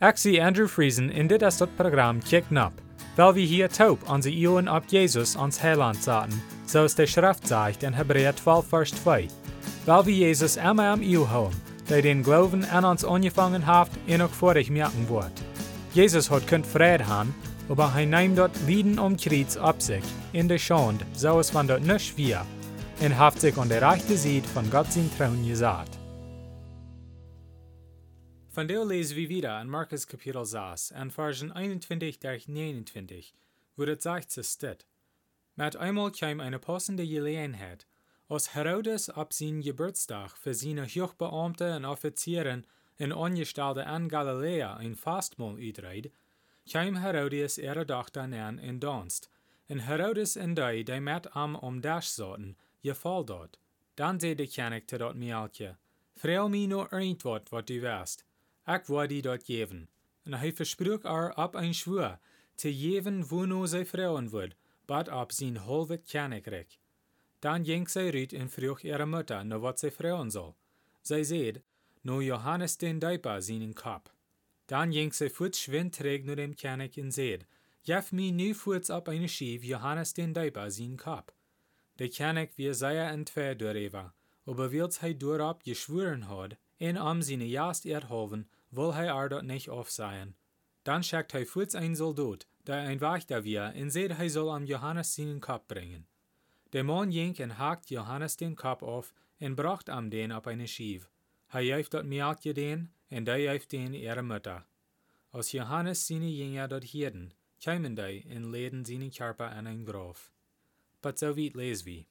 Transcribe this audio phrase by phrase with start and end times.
[0.00, 2.72] Zie Andrew Friesen in dit is dat programma Kick Nap,
[3.16, 7.82] weil wir hier taub onze Ioen ab Jesus ans Heiland zaten, zoals de Schrift zegt
[7.82, 9.28] in Hebräer 12 vers 2.
[9.84, 14.22] Weil wir Jesus immer am Io houden, der den Glauben an uns angefangen hat en
[14.22, 15.42] ook vorig merken wordt.
[15.92, 17.34] Jesus hat kunt vrede haben,
[17.68, 21.66] aber hij neemt dort Lieden um Kreuz ab sich, in der Schande, so es van
[21.66, 22.46] dort nicht wir,
[23.00, 25.99] und haft sich an der rechte Seite von Gott sein Trauen gesagt.
[28.52, 33.32] Von der lesen wir wieder in Markus Kapitel 6, an Versen 21 durch 29,
[33.76, 34.86] wo das sagt es steht.
[35.54, 37.86] Mit einmal kam eine passende Gelegenheit,
[38.28, 44.96] als Herodes ab seinem Geburtstag für seine Hochbeamte und Offizieren in Angestellte an Galiläa ein
[44.96, 46.10] Fastmahl uitreid,
[46.72, 49.30] kam Herodes ihre Tochter an in Donst,
[49.68, 53.58] und Herodes en die, die met am om dash zaten, geval dort.
[53.94, 55.76] Dan zei de kennelijk te dat mieltje,
[56.20, 57.80] Vreel mij nur eend wat du
[58.86, 59.88] wil die dat geven.
[60.22, 62.18] En hij versprach er op een schwur,
[62.54, 64.54] te geven wo no zij vrouwen wordt,
[64.84, 66.78] bad op zijn halve kennelijk
[67.38, 70.56] Dan ging zij uit en vroeg ihre Mutter, naar wat zij vrouwen zal.
[71.00, 71.62] Zij zei,
[72.00, 74.12] no Johannes den Deiper seinen Kap.
[74.66, 77.38] Dan ging zij voet schwind träg nur dem Kennelijk en zei,
[77.82, 81.32] Jef mi nu voets op eine schief Johannes den Deiper sein Kap.
[81.96, 87.22] De Kennelijk wie sehr en twee dooreva, aber wils hij doorop geschworen had, en am
[87.22, 90.36] seine jast erhoven, will hij dort nicht aufseien.
[90.82, 94.64] Dan schickt hij voets ein Soldat, der ein Wächter wir, en seht hij soll am
[94.64, 96.06] Johannes seinen Kap bringen.
[96.72, 100.66] Der Mann ging en hakt Johannes den Kap auf, en bracht am den op eine
[100.66, 101.10] schief.
[101.46, 104.66] Hij juift dat Mieltje den, en die juift den ihre Mutter.
[105.32, 110.32] Als Johannes seine Jünger dort hielden, kamen die en leden seine Körper an ein Graf.
[111.02, 112.06] But so weit les wie.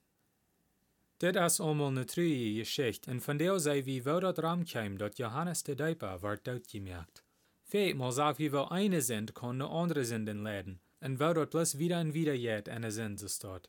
[1.20, 4.98] Dit is allemaal ne treue Geschichte, en van der sei wie wo dat ram kam,
[4.98, 7.24] dat Johannes de Deiper ward doodgemerkt.
[7.64, 11.78] Veelmaal zag wie wel eine Sint kon ne andere Sinden leiden, en wo dat bloß
[11.78, 13.68] wieder en wieder jet eine Sinde staat.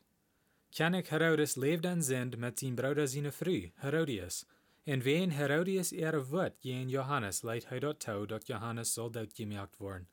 [0.69, 4.45] Kennik Herodes leefde en Sind met zijn bruder zijn vrouw, Herodias,
[4.83, 9.77] en ween Herodias ere wut jen Johannes leidt hij dat toe dat Johannes zal doodgemerkt
[9.77, 10.07] worden.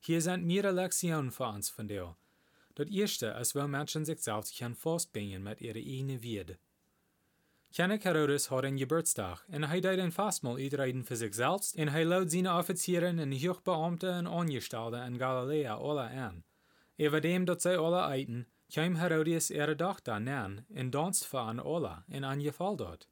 [0.00, 2.16] Hier sind mehrere Lektionen für uns von der.
[2.74, 6.58] Das erste ist, weil Menschen sich selbst kann festbinden mit ihrer eigenen Würde.
[7.74, 11.88] Kennik Herodes hat einen Geburtstag und er deed ein Fastmahl uitreiden für sich selbst und
[11.88, 16.44] er laut seine Offizieren und Hochbeamte und Angestellte in Galiläa alle an.
[16.98, 21.60] Über dem, dat zij alle eiten, kwam Herodias ihre Tochter nan in Donst für an
[21.60, 23.08] alle und angefall dort.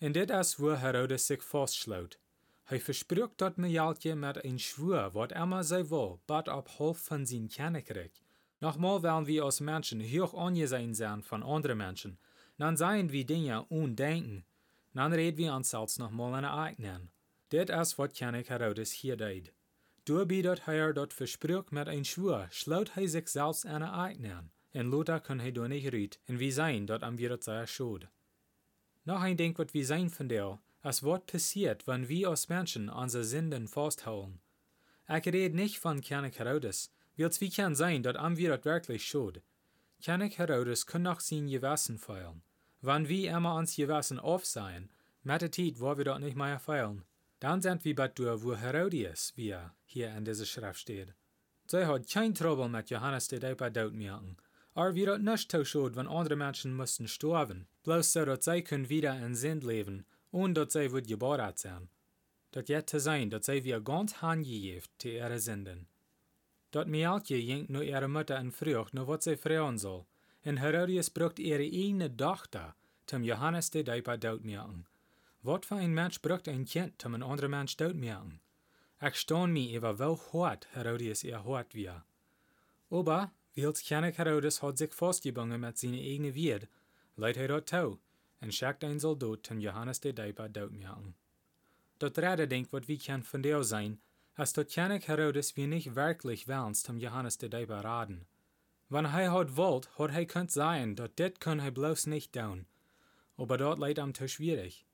[0.00, 2.18] Und dit is wo Herodes sich fastschloot.
[2.64, 7.26] Hij versprach dat Mijaltje met een schwur, wat immer zij wil, bad op half van
[7.26, 8.25] zijn Königreich.
[8.60, 12.18] Nochmal wollen wir als Menschen hoch angesehen sein von anderen Menschen.
[12.58, 14.44] Dann seien wir Dinge und denken.
[14.94, 17.10] Dann reden wir uns selbst nochmal eine eigenen.
[17.52, 19.16] Dit is wat König Herodes hier.
[20.06, 24.52] Doorbi dat hij dat versprach met een schwur, sloot hij zich zelfs eine eigenen.
[24.70, 27.66] En Lothar kon hij door niet riet, en wie zijn dat am wir dat sehr
[27.66, 28.06] schuld.
[29.02, 32.88] Noch ein Ding, wat wir sein von der, es wat passiert, wenn wir als Menschen
[32.88, 34.40] unsere Sünden festhalten.
[35.08, 39.04] Ich rede nicht von König Herodes, Wils wie kann sein, dat am wir dat wirklich
[39.04, 39.42] schuld.
[40.04, 42.42] König Herodes kann noch sein Gewissen feilen.
[42.82, 44.90] Wann wir immer ans Gewissen aufseien,
[45.22, 47.04] mit der Zeit, wo wir dort nicht mehr feilen,
[47.40, 51.14] dann sind wir bei der, wo Herodias, wie er hier in dieser Schrift steht.
[51.66, 54.36] Sie hat kein Trouble mit Johannes der Däuper dort merken.
[54.74, 58.88] Aber wir dort nicht schuld, wenn andere Menschen müssten sterben, bloß so, dass sie können
[58.88, 61.88] wieder in Sinn leben und dass sie wird geboren sein.
[62.52, 65.88] Dat jet te sein, dat sie wir ganz hangegeft zu ihre Sünden.
[66.76, 70.06] Dat Mieltje ging nu ihre Mutter en vroeg naar wat zij vrouwen zal.
[70.40, 74.86] En Herodias bracht ihre eigene Tochter zum Johannes de Deiper doodmerken.
[75.40, 78.40] Wat voor een mens bracht een kind zum een andere mens doodmerken?
[79.00, 82.04] Ik stoon me über wel hart Herodias ihr hart wir.
[82.90, 86.68] Aber, wils König Herodes hat sich festgebunden mit seiner eigenen Wied,
[87.14, 87.98] leidt hij dat toe
[88.38, 91.14] en schickt een Soldat zum Johannes de Deiper doodmerken.
[91.96, 94.00] Dat rede denk wat wie kan von der sein,
[94.36, 98.26] König Herodes wie nicht wirklich willens zum Johannes de Deiber raden.
[98.88, 102.66] Wann hij hat wollt, hat hij kunt sein, dat dit kun hij bloß nicht tun.
[103.36, 104.84] Aber dort leid am te schwierig.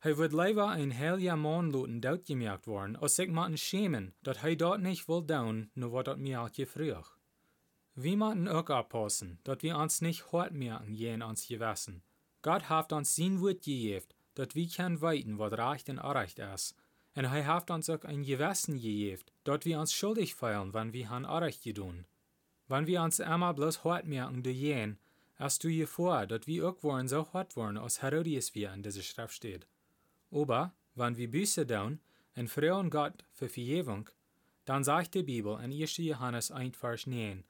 [0.00, 4.56] Hij wird lieber ein heiliger Mann luten doodgemerkt worden, als sich maten schämen, dat hij
[4.56, 7.16] dort nicht will tun, nur wat dat mir auch gefrüch.
[7.94, 12.02] Wir maten auch aufpassen, dat wir uns nicht hart merken, jen uns gewissen.
[12.42, 16.76] Gott haft uns sein Wort gegeben, dat wir kann weiten, wat recht und unrecht ist.
[17.12, 21.06] En hij heeft ons ook een gewissen gegeven, dat we ons schuldig fühlen, wenn wir
[21.06, 22.06] han Unrecht gedun.
[22.66, 24.98] Wenn wir uns immer bloß hart merken durch jen,
[25.34, 28.82] hast du je vor, dat wir auch wollen so hart wollen, als Herodias wir in
[28.82, 29.66] dieser Schrift steht.
[30.30, 31.98] Aber, wenn wir Büße tun,
[32.36, 34.08] und fragen Gott für Vergebung,
[34.64, 35.96] dann sagt die Bibel in 1.
[35.96, 37.44] Johannes 1, Vers 9,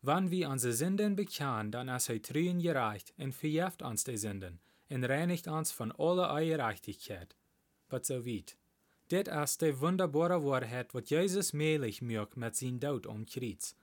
[0.00, 4.58] Wann wir unsere Sünden bekennen, dann ist er treu gerecht und verjeft uns die Sünden
[4.88, 7.36] und reinigt uns von aller Ungerechtigkeit.
[7.88, 8.56] Aber so weit.
[9.12, 13.76] Dit ist die wunderbare Wahrheit, wat Jesus möglich macht mit sein Tod am Kreuz.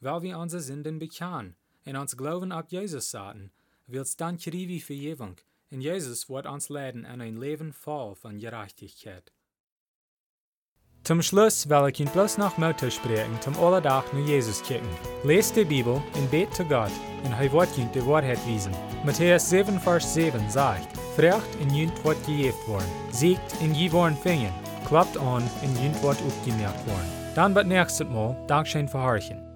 [0.00, 1.54] Weil wir unsere Sünden bekennen
[1.86, 3.52] und uns Glauben auf Jesus setzen,
[3.86, 5.36] willst dann kriegen wir Vergebung,
[5.70, 9.30] und Jesus wird uns leiden in ein Leben voll von Gerechtigkeit.
[11.04, 14.88] Zum Schluss will ich Ihnen bloß noch Motto sprechen, zum Allerdach nur Jesus kicken.
[15.22, 16.90] Lest die Bibel und bet zu Gott,
[17.22, 18.74] und er wird die Wahrheit wiesen.
[19.04, 24.16] Matthäus 7, Vers 7 sagt, Frecht in jünt wird gejeft worden, siegt in je worden
[24.16, 24.54] fingen,
[24.88, 27.12] klappt an in jünt wird aufgemerkt worden.
[27.34, 29.49] Dann wird nächstes Mal Dankeschön für Horchen.